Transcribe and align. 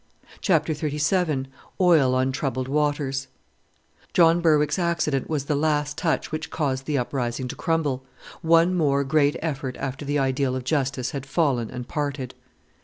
CHAPTER 0.39 0.73
XXXVII 0.73 1.45
OIL 1.79 2.15
ON 2.15 2.31
TROUBLED 2.31 2.67
WATERS 2.67 3.27
John 4.13 4.41
Berwick's 4.41 4.79
accident 4.79 5.29
was 5.29 5.45
the 5.45 5.53
last 5.53 5.95
touch 5.95 6.31
which 6.31 6.49
caused 6.49 6.87
the 6.87 6.97
uprising 6.97 7.47
to 7.49 7.55
crumble. 7.55 8.03
One 8.41 8.73
more 8.73 9.03
great 9.03 9.35
effort 9.43 9.77
after 9.77 10.03
the 10.03 10.17
ideal 10.17 10.55
of 10.55 10.63
justice 10.63 11.11
had 11.11 11.27
fallen 11.27 11.69
and 11.69 11.87
parted. 11.87 12.33